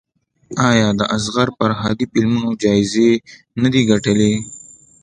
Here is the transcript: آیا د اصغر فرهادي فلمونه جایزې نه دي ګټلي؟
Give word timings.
آیا 0.69 0.89
د 0.99 1.01
اصغر 1.15 1.47
فرهادي 1.57 2.05
فلمونه 2.11 2.49
جایزې 2.63 3.11
نه 3.61 3.69
دي 3.73 3.81
ګټلي؟ 3.91 4.33